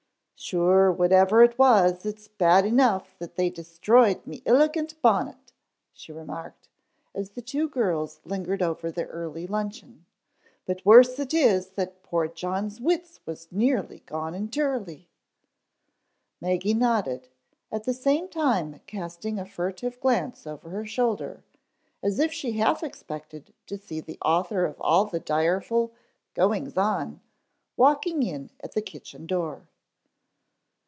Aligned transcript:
"Sure, 0.43 0.91
whatever 0.91 1.43
it 1.43 1.59
was, 1.59 2.03
it's 2.03 2.27
bad 2.27 2.65
enough 2.65 3.15
that 3.19 3.35
they 3.35 3.47
destroyed 3.47 4.25
me 4.25 4.41
iligant 4.43 4.99
bonnet," 4.99 5.53
she 5.93 6.11
remarked, 6.11 6.67
as 7.13 7.29
the 7.29 7.43
two 7.43 7.69
girls 7.69 8.19
lingered 8.25 8.59
over 8.59 8.89
their 8.89 9.05
early 9.09 9.45
luncheon. 9.45 10.03
"But 10.65 10.83
worse 10.83 11.19
it 11.19 11.31
is 11.31 11.69
that 11.73 12.01
poor 12.01 12.27
John's 12.27 12.81
wits 12.81 13.19
was 13.23 13.49
nearly 13.51 13.99
gone 14.07 14.33
intirely." 14.33 15.07
Maggie 16.41 16.73
nodded, 16.73 17.27
at 17.71 17.83
the 17.83 17.93
same 17.93 18.27
time 18.27 18.81
casting 18.87 19.37
a 19.37 19.45
furtive 19.45 19.99
glance 19.99 20.47
over 20.47 20.69
her 20.71 20.87
shoulder, 20.87 21.43
as 22.01 22.17
if 22.17 22.33
she 22.33 22.53
half 22.53 22.81
expected 22.81 23.53
to 23.67 23.77
see 23.77 23.99
the 24.01 24.17
author 24.23 24.65
of 24.65 24.81
all 24.81 25.05
the 25.05 25.19
direful 25.19 25.93
"goings 26.33 26.77
on" 26.77 27.21
walking 27.77 28.23
in 28.23 28.49
at 28.61 28.71
the 28.71 28.81
kitchen 28.81 29.27
door. 29.27 29.67